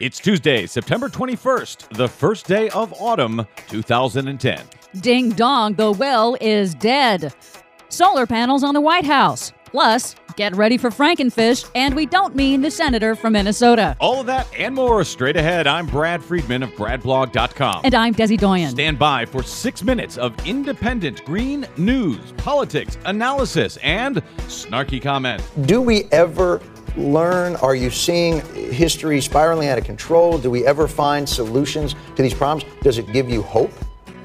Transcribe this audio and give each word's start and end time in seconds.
It's 0.00 0.18
Tuesday, 0.18 0.66
September 0.66 1.08
21st, 1.08 1.96
the 1.96 2.08
first 2.08 2.48
day 2.48 2.68
of 2.70 2.92
autumn 3.00 3.46
2010. 3.68 4.60
Ding 5.00 5.30
dong, 5.30 5.74
the 5.74 5.92
well 5.92 6.36
is 6.40 6.74
dead. 6.74 7.32
Solar 7.90 8.26
panels 8.26 8.64
on 8.64 8.74
the 8.74 8.80
White 8.80 9.04
House. 9.04 9.52
Plus, 9.66 10.16
get 10.34 10.52
ready 10.56 10.78
for 10.78 10.90
Frankenfish, 10.90 11.70
and 11.76 11.94
we 11.94 12.06
don't 12.06 12.34
mean 12.34 12.60
the 12.60 12.72
senator 12.72 13.14
from 13.14 13.34
Minnesota. 13.34 13.96
All 14.00 14.18
of 14.18 14.26
that 14.26 14.48
and 14.58 14.74
more 14.74 15.04
straight 15.04 15.36
ahead. 15.36 15.68
I'm 15.68 15.86
Brad 15.86 16.24
Friedman 16.24 16.64
of 16.64 16.70
BradBlog.com. 16.70 17.82
And 17.84 17.94
I'm 17.94 18.14
Desi 18.14 18.36
Doyen. 18.36 18.70
Stand 18.70 18.98
by 18.98 19.24
for 19.24 19.44
six 19.44 19.84
minutes 19.84 20.18
of 20.18 20.34
independent 20.44 21.24
green 21.24 21.68
news, 21.76 22.32
politics, 22.36 22.98
analysis, 23.04 23.76
and 23.76 24.16
snarky 24.48 25.00
comment. 25.00 25.40
Do 25.66 25.80
we 25.80 26.04
ever 26.10 26.60
learn? 26.96 27.56
Are 27.56 27.74
you 27.74 27.90
seeing 27.90 28.40
history 28.54 29.20
spiraling 29.20 29.68
out 29.68 29.78
of 29.78 29.84
control? 29.84 30.38
Do 30.38 30.50
we 30.50 30.66
ever 30.66 30.88
find 30.88 31.28
solutions 31.28 31.94
to 32.16 32.22
these 32.22 32.34
problems? 32.34 32.70
Does 32.82 32.98
it 32.98 33.12
give 33.12 33.28
you 33.28 33.42
hope 33.42 33.72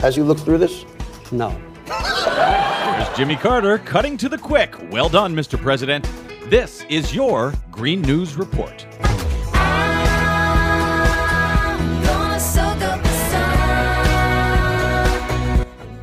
as 0.00 0.16
you 0.16 0.24
look 0.24 0.38
through 0.38 0.58
this? 0.58 0.84
No. 1.30 1.58
There's 1.86 3.16
Jimmy 3.16 3.36
Carter 3.36 3.78
cutting 3.78 4.16
to 4.18 4.28
the 4.28 4.38
quick. 4.38 4.74
Well 4.90 5.08
done, 5.08 5.34
Mr. 5.34 5.60
President. 5.60 6.08
This 6.46 6.84
is 6.88 7.14
your 7.14 7.52
Green 7.70 8.02
News 8.02 8.36
Report. 8.36 8.86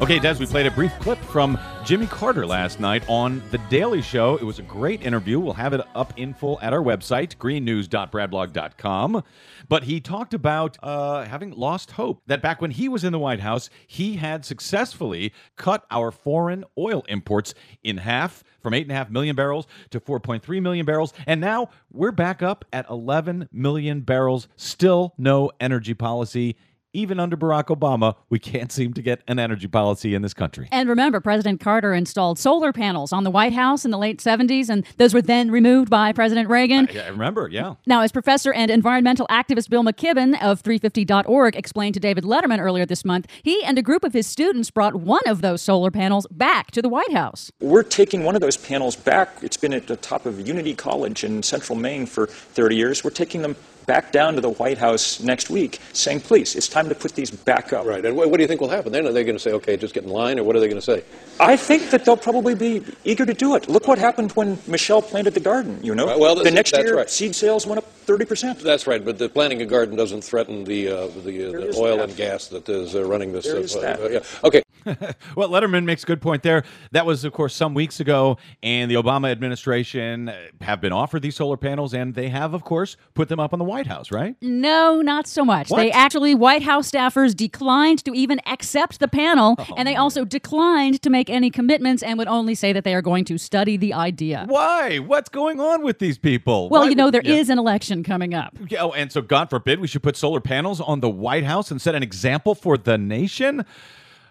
Okay, 0.09 0.18
Des, 0.18 0.40
we 0.40 0.48
played 0.48 0.66
a 0.66 0.72
brief 0.72 0.91
clip 0.98 1.20
from 1.20 1.55
Jimmy 1.86 2.08
Carter 2.08 2.44
last 2.44 2.80
night 2.80 3.04
on 3.08 3.44
The 3.52 3.59
Daily 3.70 4.02
Show. 4.02 4.38
It 4.38 4.44
was 4.44 4.58
a 4.58 4.63
great 4.63 5.04
interview. 5.04 5.40
We'll 5.40 5.54
have 5.54 5.72
it 5.73 5.82
up 5.94 6.18
in 6.18 6.34
full 6.34 6.59
at 6.63 6.73
our 6.73 6.82
website, 6.82 7.38
greennews.bradblog.com. 7.38 9.23
But 9.68 9.84
he 9.84 9.99
talked 10.02 10.34
about 10.34 10.77
uh, 10.82 11.26
having 11.26 11.52
lost 11.52 11.91
hope 11.91 12.23
that 12.26 12.41
back 12.41 12.60
when 12.60 12.71
he 12.71 12.90
was 12.90 13.04
in 13.04 13.12
the 13.12 13.20
White 13.20 13.41
House, 13.41 13.70
he 13.85 14.15
had 14.15 14.46
successfully 14.46 15.32
cut 15.57 15.85
our 15.91 16.10
foreign 16.10 16.65
oil 16.76 17.05
imports 17.07 17.54
in 17.84 17.98
half 17.98 18.43
from 18.62 18.74
8.5 18.74 19.12
million 19.12 19.35
barrels 19.35 19.68
to 19.91 19.99
4.3 19.99 20.60
million 20.60 20.87
barrels. 20.87 21.13
And 21.27 21.40
now 21.40 21.70
we're 21.91 22.12
back 22.12 22.41
up 22.41 22.65
at 22.74 22.90
11 22.90 23.49
million 23.52 24.02
barrels. 24.02 24.48
Still 24.55 25.13
no 25.20 25.52
energy 25.60 25.93
policy 25.93 26.55
even 26.93 27.20
under 27.20 27.37
Barack 27.37 27.65
Obama, 27.65 28.15
we 28.29 28.40
can't 28.40 28.71
seem 28.71 28.93
to 28.93 29.01
get 29.01 29.21
an 29.27 29.40
energy 29.40 29.68
policy 29.68 30.15
in 30.15 30.21
this 30.21 30.34
country. 30.34 30.68
And 30.71 30.90
remember, 30.90 31.20
President 31.20 31.59
Carter 31.59 31.93
installed 31.93 32.40
solar 32.40 32.73
panels 32.73 33.13
on 33.13 33.23
the 33.23 33.31
White 33.31 33.54
House 33.54 33.85
in 33.85 33.91
the 33.91 33.98
late 33.98 34.20
70s, 34.20 34.70
and 34.70 34.85
those 34.98 35.13
were 35.13 35.21
then 35.21 35.51
removed 35.51 35.90
by 35.90 36.12
President 36.12 36.49
Reagan. 36.49 36.90
Uh, 36.90 36.99
I, 36.99 37.05
I 37.05 37.07
remember, 37.09 37.48
yeah. 37.48 37.76
Now, 37.85 38.01
as 38.01 38.12
professor 38.12 38.51
and 38.54 38.71
environmental 38.71 39.27
activist 39.27 39.70
Bill 39.70 39.84
McKibben 39.84 40.41
of 40.41 40.63
350.org 40.63 41.55
explained 41.55 41.93
to 41.93 41.99
David 41.99 42.23
Letterman 42.23 42.59
earlier 42.59 42.85
this 42.85 43.05
month, 43.05 43.27
he 43.43 43.63
and 43.63 43.77
a 43.77 43.81
group 43.81 44.03
of 44.03 44.13
his 44.13 44.26
students 44.26 44.71
brought 44.71 44.96
one 44.96 45.21
of 45.27 45.41
those 45.41 45.62
solar 45.62 45.91
panels 45.91 46.26
back 46.31 46.71
to 46.71 46.81
the 46.81 46.90
White 46.90 47.13
House. 47.13 47.51
We're 47.59 47.84
taking 47.84 48.24
one 48.24 48.35
of 48.35 48.41
those 48.41 48.57
panels 48.57 48.96
back. 48.96 49.37
It's 49.41 49.57
been 49.57 49.74
at 49.74 49.87
the 49.87 49.96
top 49.96 50.26
of 50.26 50.48
Unity 50.48 50.74
College 50.74 51.24
in 51.24 51.43
central 51.43 51.77
Maine 51.77 52.05
for 52.05 52.26
30 52.27 52.76
years. 52.76 53.03
We're 53.03 53.12
taking 53.12 53.41
them 53.41 53.55
back 53.85 54.12
down 54.12 54.35
to 54.35 54.41
the 54.41 54.49
White 54.49 54.77
House 54.77 55.20
next 55.20 55.49
week 55.49 55.80
saying, 55.94 56.22
please, 56.22 56.55
it's 56.55 56.68
time 56.68 56.90
to 56.90 56.96
put 56.96 57.13
these 57.16 57.32
back 57.32 57.74
up. 57.74 57.86
Right. 57.86 58.05
And 58.05 58.16
what, 58.16 58.30
what 58.30 58.38
do 58.38 58.44
you 58.44 58.48
think 58.48 58.62
will 58.62 58.70
happen 58.70 58.91
then? 58.91 59.05
Are 59.05 59.12
they 59.12 59.24
going 59.24 59.36
to 59.36 59.41
say, 59.41 59.52
okay, 59.54 59.77
just 59.77 59.94
get 59.94 60.04
in 60.04 60.10
line, 60.10 60.40
or 60.40 60.44
what 60.44 60.55
are 60.55 60.60
they 60.60 60.68
going 60.68 60.82
to 60.82 60.86
say? 60.86 61.04
I 61.40 61.55
think 61.55 61.90
that 61.91 62.05
they'll 62.05 62.18
probably 62.18 62.55
be 62.55 62.84
eager 63.04 63.26
to 63.26 63.34
do 63.34 63.55
it. 63.55 63.70
Look 63.70 63.88
what 63.88 63.98
happened 63.98 64.31
when 64.34 64.59
Michelle 64.68 65.02
planted 65.02 65.34
the 65.34 65.40
garden, 65.40 65.80
you 65.84 65.96
know? 65.96 66.08
Right, 66.08 66.19
well, 66.19 66.36
the 66.36 66.52
next 66.52 66.75
year, 66.78 66.97
right. 66.97 67.09
seed 67.09 67.36
sales 67.36 67.66
went 67.66 67.80
up 67.80 67.86
30%. 68.06 68.62
That's 68.62 68.88
right, 68.88 69.03
but 69.03 69.18
the 69.18 69.30
planting 69.30 69.62
a 69.62 69.66
garden 69.66 69.96
doesn't 69.96 70.24
threaten 70.24 70.64
the, 70.64 70.88
uh, 70.88 71.08
the, 71.24 71.50
uh, 71.50 71.52
the 71.52 71.75
oil 71.78 71.97
that. 71.97 72.09
and 72.09 72.18
gas 72.18 72.47
that 72.47 72.68
is 72.68 72.96
uh, 72.96 73.03
running 73.06 73.31
this. 73.31 73.46
There 73.46 73.58
is 73.58 73.74
that. 73.75 74.00
yeah. 74.12 74.19
Okay. 74.44 74.62
well, 75.35 75.50
Letterman 75.50 75.84
makes 75.85 76.03
a 76.03 76.06
good 76.06 76.22
point 76.22 76.44
there. 76.44 76.64
That 76.92 77.06
was, 77.06 77.24
of 77.24 77.34
course, 77.34 77.56
some 77.56 77.74
weeks 77.74 78.00
ago, 78.00 78.38
and 78.64 78.90
the 78.90 78.96
Obama 78.96 79.31
administration 79.31 80.30
uh, 80.30 80.38
have 80.62 80.81
been 80.81 80.92
offered 80.94 81.22
these 81.22 81.36
solar 81.36 81.58
panels, 81.58 81.94
and 81.94 82.14
they 82.16 82.30
have, 82.30 82.53
of 82.53 82.64
course, 82.64 82.98
put 83.14 83.30
them 83.30 83.40
up 83.40 83.53
on 83.53 83.59
the 83.59 83.66
White 83.66 83.88
House, 83.88 84.12
right? 84.12 84.36
No, 84.42 85.02
not 85.02 85.28
so 85.28 85.44
much. 85.46 85.70
What? 85.70 85.78
They 85.80 85.92
actually, 85.92 86.36
White 86.36 86.64
House 86.64 86.90
staffers 86.92 87.36
declined 87.36 88.03
to 88.06 88.14
even 88.14 88.40
accept 88.46 89.00
the 89.00 89.08
panel, 89.08 89.56
Oh, 89.59 89.66
and 89.78 89.88
they 89.88 89.96
also 89.96 90.26
declined 90.26 91.02
to 91.02 91.09
make 91.09 91.30
any 91.30 91.50
commitments 91.50 92.03
and 92.03 92.18
would 92.18 92.28
only 92.28 92.56
say 92.56 92.74
that 92.74 92.84
they 92.84 92.94
are 92.96 93.02
going 93.02 93.26
to 93.26 93.38
study 93.38 93.78
the 93.78 93.94
idea. 93.94 94.46
Why? 94.48 94.98
What's 95.00 95.30
going 95.30 95.59
on 95.59 95.84
with 95.84 96.00
these 96.00 96.18
people? 96.18 96.70
Well, 96.70 96.84
Why 96.84 96.90
you 96.90 96.96
know, 96.96 97.12
there 97.12 97.22
would- 97.24 97.30
is 97.32 97.50
an 97.50 97.59
election 97.59 98.03
coming 98.03 98.34
up. 98.34 98.58
Yeah, 98.70 98.84
Oh, 98.84 98.92
and 98.92 99.12
so 99.12 99.22
God 99.22 99.50
forbid 99.50 99.80
we 99.80 99.88
should 99.88 100.03
put 100.03 100.16
solar 100.16 100.40
panels 100.40 100.80
on 100.80 101.02
the 101.02 101.09
White 101.09 101.44
House 101.44 101.70
and 101.72 101.82
set 101.82 101.96
an 101.96 102.03
example 102.03 102.56
for 102.56 102.78
the 102.78 102.98
nation? 102.98 103.66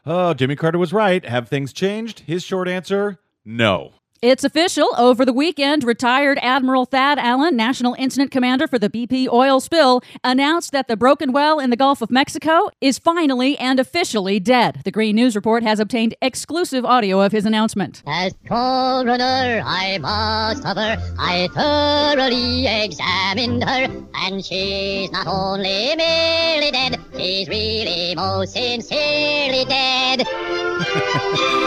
Oh, 0.06 0.34
Jimmy 0.34 0.56
Carter 0.56 0.78
was 0.78 0.92
right. 0.92 1.24
Have 1.24 1.48
things 1.48 1.72
changed? 1.72 2.20
His 2.20 2.42
short 2.42 2.68
answer 2.68 3.18
no. 3.44 3.94
It's 4.20 4.42
official. 4.42 4.88
Over 4.98 5.24
the 5.24 5.32
weekend, 5.32 5.84
retired 5.84 6.40
Admiral 6.42 6.86
Thad 6.86 7.20
Allen, 7.20 7.54
National 7.54 7.94
Incident 7.94 8.32
Commander 8.32 8.66
for 8.66 8.76
the 8.76 8.90
BP 8.90 9.28
oil 9.28 9.60
spill, 9.60 10.02
announced 10.24 10.72
that 10.72 10.88
the 10.88 10.96
broken 10.96 11.30
well 11.30 11.60
in 11.60 11.70
the 11.70 11.76
Gulf 11.76 12.02
of 12.02 12.10
Mexico 12.10 12.68
is 12.80 12.98
finally 12.98 13.56
and 13.58 13.78
officially 13.78 14.40
dead. 14.40 14.80
The 14.84 14.90
Green 14.90 15.14
News 15.14 15.36
Report 15.36 15.62
has 15.62 15.78
obtained 15.78 16.16
exclusive 16.20 16.84
audio 16.84 17.20
of 17.20 17.30
his 17.30 17.46
announcement. 17.46 18.02
As 18.08 18.34
coroner, 18.48 19.62
I 19.64 19.98
must 19.98 20.64
cover. 20.64 20.96
I 21.16 21.48
thoroughly 21.54 22.66
examined 22.66 23.62
her, 23.62 24.04
and 24.16 24.44
she's 24.44 25.12
not 25.12 25.28
only 25.28 25.94
merely 25.94 26.72
dead, 26.72 26.98
she's 27.16 27.48
really 27.48 27.67
most 28.14 28.52
sincerely 28.52 29.64
dead. 29.64 30.67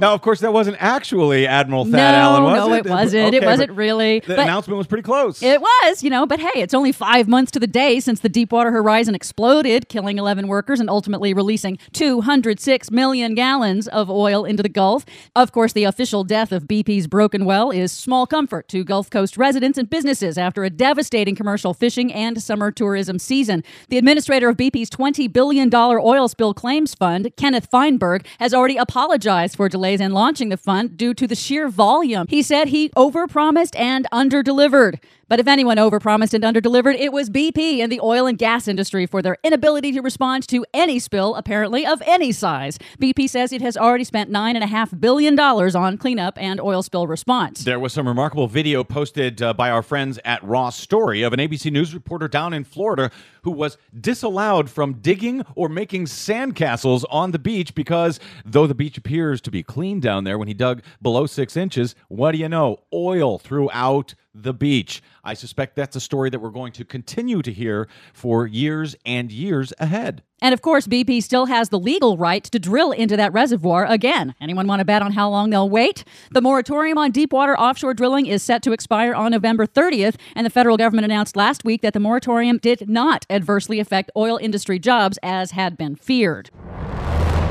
Now, 0.00 0.14
of 0.14 0.22
course, 0.22 0.38
that 0.40 0.52
wasn't 0.52 0.76
actually 0.78 1.46
Admiral 1.48 1.84
Thad 1.84 1.92
no, 1.92 1.98
Allen, 1.98 2.42
was 2.44 2.56
no, 2.56 2.72
it? 2.72 2.86
it 2.86 2.90
wasn't. 2.90 3.34
it 3.34 3.44
wasn't 3.44 3.72
really. 3.72 4.20
The 4.20 4.36
But 4.36 4.40
announcement 4.44 4.78
was 4.78 4.86
pretty 4.86 5.02
close. 5.02 5.42
It 5.42 5.60
was, 5.60 6.04
you 6.04 6.10
know, 6.10 6.24
but 6.24 6.38
hey, 6.38 6.60
it's 6.62 6.72
only 6.72 6.92
five 6.92 7.26
months 7.26 7.50
to 7.52 7.58
the 7.58 7.66
day 7.66 7.98
since 7.98 8.20
the 8.20 8.28
Deepwater 8.28 8.70
Horizon 8.70 9.16
exploded, 9.16 9.88
killing 9.88 10.18
11 10.18 10.46
workers 10.46 10.78
and 10.78 10.88
ultimately 10.88 11.34
releasing 11.34 11.78
206 11.94 12.92
million 12.92 13.34
gallons 13.34 13.88
of 13.88 14.08
oil 14.08 14.44
into 14.44 14.62
the 14.62 14.68
Gulf. 14.68 15.04
Of 15.34 15.50
course, 15.50 15.72
the 15.72 15.82
official 15.82 16.22
death 16.22 16.52
of 16.52 16.64
BP's 16.68 17.08
broken 17.08 17.44
well 17.44 17.72
is 17.72 17.90
small 17.90 18.24
comfort 18.24 18.68
to 18.68 18.84
Gulf 18.84 19.10
Coast 19.10 19.36
residents 19.36 19.78
and 19.78 19.90
businesses 19.90 20.38
after 20.38 20.62
a 20.62 20.70
devastating 20.70 21.34
commercial 21.34 21.74
fishing 21.74 22.12
and 22.12 22.40
summer 22.40 22.70
tourism 22.70 23.18
season. 23.18 23.64
The 23.88 23.98
administrator 23.98 24.48
of 24.48 24.56
BP's 24.56 24.90
$20 24.90 25.32
billion 25.32 25.74
oil 25.74 26.28
spill 26.28 26.54
claims 26.54 26.94
fund, 26.94 27.32
Kenneth 27.36 27.68
Feinberg, 27.68 28.24
has 28.38 28.54
already 28.54 28.76
apologized 28.76 29.56
for 29.56 29.68
delays 29.68 30.00
in 30.00 30.12
launching 30.12 30.48
the 30.48 30.56
fund 30.56 30.96
due 30.96 31.14
to 31.14 31.26
the 31.26 31.34
sheer 31.34 31.68
volume. 31.68 32.26
He 32.28 32.42
said 32.42 32.68
he 32.68 32.90
overpromised 32.90 33.78
and 33.78 34.06
underdelivered. 34.12 34.98
But 35.28 35.40
if 35.40 35.46
anyone 35.46 35.76
overpromised 35.76 36.32
and 36.32 36.42
underdelivered, 36.42 36.98
it 36.98 37.12
was 37.12 37.28
BP 37.28 37.80
and 37.80 37.92
the 37.92 38.00
oil 38.00 38.26
and 38.26 38.38
gas 38.38 38.66
industry 38.66 39.04
for 39.04 39.20
their 39.20 39.36
inability 39.44 39.92
to 39.92 40.00
respond 40.00 40.48
to 40.48 40.64
any 40.72 40.98
spill, 40.98 41.34
apparently 41.34 41.84
of 41.84 42.02
any 42.06 42.32
size. 42.32 42.78
BP 42.98 43.28
says 43.28 43.52
it 43.52 43.60
has 43.60 43.76
already 43.76 44.04
spent 44.04 44.30
$9.5 44.30 44.98
billion 44.98 45.38
on 45.38 45.98
cleanup 45.98 46.40
and 46.40 46.60
oil 46.60 46.82
spill 46.82 47.06
response. 47.06 47.64
There 47.64 47.78
was 47.78 47.92
some 47.92 48.08
remarkable 48.08 48.48
video 48.48 48.82
posted 48.82 49.42
uh, 49.42 49.52
by 49.52 49.68
our 49.68 49.82
friends 49.82 50.18
at 50.24 50.42
Raw 50.42 50.70
Story 50.70 51.22
of 51.22 51.34
an 51.34 51.40
ABC 51.40 51.70
News 51.70 51.92
reporter 51.92 52.26
down 52.26 52.54
in 52.54 52.64
Florida 52.64 53.10
who 53.42 53.50
was 53.50 53.76
disallowed 54.00 54.70
from 54.70 54.94
digging 54.94 55.44
or 55.54 55.68
making 55.68 56.06
sandcastles 56.06 57.04
on 57.10 57.32
the 57.32 57.38
beach 57.38 57.74
because 57.74 58.18
though 58.46 58.66
the 58.66 58.74
beach 58.74 58.96
appears 58.96 59.42
to 59.42 59.50
be 59.50 59.62
clean 59.62 60.00
down 60.00 60.24
there 60.24 60.38
when 60.38 60.48
he 60.48 60.54
dug 60.54 60.82
below 61.02 61.26
six 61.26 61.54
inches, 61.54 61.94
what 62.08 62.32
do 62.32 62.38
you 62.38 62.48
know? 62.48 62.78
Oil 62.92 63.38
throughout 63.38 64.14
the 64.34 64.54
beach. 64.54 65.02
I 65.24 65.34
suspect 65.34 65.76
that's 65.76 65.96
a 65.96 66.00
story 66.00 66.30
that 66.30 66.38
we're 66.38 66.50
going 66.50 66.72
to 66.72 66.84
continue 66.84 67.42
to 67.42 67.52
hear 67.52 67.88
for 68.12 68.46
years 68.46 68.94
and 69.04 69.32
years 69.32 69.72
ahead. 69.78 70.22
And 70.40 70.54
of 70.54 70.62
course, 70.62 70.86
BP 70.86 71.22
still 71.22 71.46
has 71.46 71.70
the 71.70 71.78
legal 71.78 72.16
right 72.16 72.44
to 72.44 72.58
drill 72.58 72.92
into 72.92 73.16
that 73.16 73.32
reservoir 73.32 73.84
again. 73.86 74.34
Anyone 74.40 74.68
want 74.68 74.78
to 74.78 74.84
bet 74.84 75.02
on 75.02 75.12
how 75.12 75.28
long 75.28 75.50
they'll 75.50 75.68
wait? 75.68 76.04
The 76.30 76.40
moratorium 76.40 76.96
on 76.96 77.10
deepwater 77.10 77.58
offshore 77.58 77.94
drilling 77.94 78.26
is 78.26 78.42
set 78.42 78.62
to 78.62 78.72
expire 78.72 79.14
on 79.14 79.32
November 79.32 79.66
30th, 79.66 80.14
and 80.36 80.46
the 80.46 80.50
federal 80.50 80.76
government 80.76 81.06
announced 81.06 81.36
last 81.36 81.64
week 81.64 81.82
that 81.82 81.92
the 81.92 82.00
moratorium 82.00 82.58
did 82.58 82.88
not 82.88 83.26
adversely 83.28 83.80
affect 83.80 84.12
oil 84.16 84.38
industry 84.40 84.78
jobs 84.78 85.18
as 85.22 85.52
had 85.52 85.76
been 85.76 85.96
feared. 85.96 86.50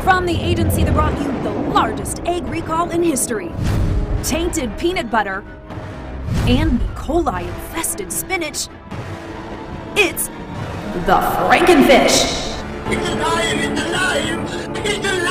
From 0.03 0.25
the 0.25 0.39
agency 0.39 0.85
that 0.85 0.93
brought 0.93 1.19
you 1.19 1.27
the 1.43 1.51
largest 1.73 2.19
egg 2.25 2.45
recall 2.45 2.89
in 2.91 3.03
history 3.03 3.51
tainted 4.23 4.77
peanut 4.77 5.09
butter 5.09 5.43
and 6.47 6.81
E. 6.81 6.85
coli 6.95 7.43
infested 7.43 8.11
spinach, 8.11 8.67
it's 9.95 10.27
the 11.05 11.19
Frankenfish. 11.37 12.45
It's 12.89 13.09
alive! 13.09 13.59
It's 13.59 13.81
alive! 13.81 14.85
It's 14.85 15.07
alive! 15.07 15.26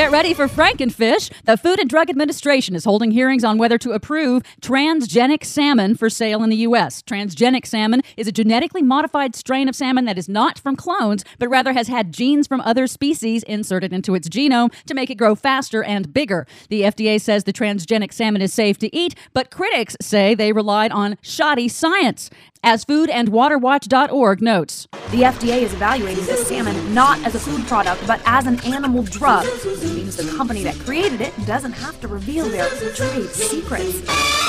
Get 0.00 0.12
ready 0.12 0.32
for 0.32 0.48
Frankenfish. 0.48 1.30
The 1.44 1.58
Food 1.58 1.78
and 1.78 1.90
Drug 1.90 2.08
Administration 2.08 2.74
is 2.74 2.86
holding 2.86 3.10
hearings 3.10 3.44
on 3.44 3.58
whether 3.58 3.76
to 3.76 3.92
approve 3.92 4.42
transgenic 4.62 5.44
salmon 5.44 5.94
for 5.94 6.08
sale 6.08 6.42
in 6.42 6.48
the 6.48 6.56
U.S. 6.56 7.02
Transgenic 7.02 7.66
salmon 7.66 8.00
is 8.16 8.26
a 8.26 8.32
genetically 8.32 8.80
modified 8.80 9.36
strain 9.36 9.68
of 9.68 9.76
salmon 9.76 10.06
that 10.06 10.16
is 10.16 10.26
not 10.26 10.58
from 10.58 10.74
clones, 10.74 11.22
but 11.38 11.50
rather 11.50 11.74
has 11.74 11.88
had 11.88 12.14
genes 12.14 12.46
from 12.46 12.62
other 12.62 12.86
species 12.86 13.42
inserted 13.42 13.92
into 13.92 14.14
its 14.14 14.26
genome 14.26 14.72
to 14.86 14.94
make 14.94 15.10
it 15.10 15.16
grow 15.16 15.34
faster 15.34 15.84
and 15.84 16.14
bigger. 16.14 16.46
The 16.70 16.80
FDA 16.80 17.20
says 17.20 17.44
the 17.44 17.52
transgenic 17.52 18.14
salmon 18.14 18.40
is 18.40 18.54
safe 18.54 18.78
to 18.78 18.96
eat, 18.96 19.14
but 19.34 19.50
critics 19.50 19.98
say 20.00 20.34
they 20.34 20.54
relied 20.54 20.92
on 20.92 21.18
shoddy 21.20 21.68
science. 21.68 22.30
As 22.62 22.84
foodandwaterwatch.org 22.84 24.42
notes. 24.42 24.86
The 25.10 25.22
FDA 25.22 25.62
is 25.62 25.72
evaluating 25.72 26.26
this 26.26 26.46
salmon 26.46 26.94
not 26.94 27.18
as 27.24 27.34
a 27.34 27.40
food 27.40 27.66
product, 27.66 28.06
but 28.06 28.20
as 28.26 28.46
an 28.46 28.60
animal 28.66 29.02
drug. 29.02 29.46
Which 29.46 29.82
means 29.82 30.16
the 30.16 30.30
company 30.36 30.62
that 30.64 30.78
created 30.80 31.22
it 31.22 31.32
doesn't 31.46 31.72
have 31.72 31.98
to 32.02 32.08
reveal 32.08 32.48
their 32.48 32.68
trade 32.68 33.30
secrets. 33.30 34.39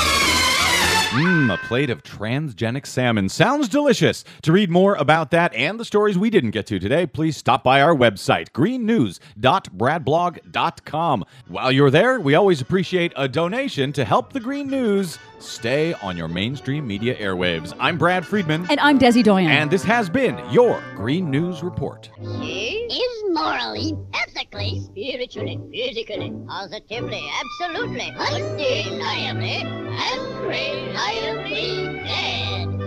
Mmm, 1.11 1.53
a 1.53 1.57
plate 1.67 1.89
of 1.89 2.03
transgenic 2.03 2.85
salmon. 2.85 3.27
Sounds 3.27 3.67
delicious. 3.67 4.23
To 4.43 4.53
read 4.53 4.69
more 4.69 4.95
about 4.95 5.29
that 5.31 5.53
and 5.53 5.77
the 5.77 5.83
stories 5.83 6.17
we 6.17 6.29
didn't 6.29 6.51
get 6.51 6.65
to 6.67 6.79
today, 6.79 7.05
please 7.05 7.35
stop 7.35 7.65
by 7.65 7.81
our 7.81 7.93
website, 7.93 8.51
greennews.bradblog.com. 8.51 11.25
While 11.49 11.71
you're 11.73 11.91
there, 11.91 12.21
we 12.21 12.33
always 12.33 12.61
appreciate 12.61 13.11
a 13.17 13.27
donation 13.27 13.91
to 13.91 14.05
help 14.05 14.31
the 14.31 14.39
Green 14.39 14.69
News 14.69 15.19
stay 15.39 15.91
on 15.95 16.15
your 16.15 16.29
mainstream 16.29 16.87
media 16.87 17.13
airwaves. 17.17 17.75
I'm 17.77 17.97
Brad 17.97 18.25
Friedman. 18.25 18.67
And 18.69 18.79
I'm 18.79 18.97
Desi 18.97 19.21
Doyen. 19.21 19.51
And 19.51 19.69
this 19.69 19.83
has 19.83 20.09
been 20.09 20.39
your 20.49 20.81
Green 20.95 21.29
News 21.29 21.61
Report. 21.61 22.09
She 22.39 22.87
is 22.89 23.23
morally, 23.31 23.97
ethically, 24.13 24.79
spiritually, 24.79 25.59
physically, 25.73 26.31
positively, 26.47 27.29
absolutely, 27.41 28.13
undeniably, 28.17 29.57
and 29.57 30.30
reliably 30.47 32.03
dead. 32.03 32.80